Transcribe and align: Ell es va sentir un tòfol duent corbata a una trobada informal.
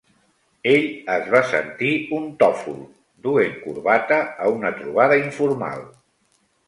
Ell 0.69 0.85
es 1.15 1.27
va 1.33 1.41
sentir 1.49 1.91
un 2.19 2.25
tòfol 2.43 2.79
duent 3.27 3.55
corbata 3.67 4.19
a 4.47 4.51
una 4.59 4.73
trobada 4.81 5.21
informal. 5.25 5.87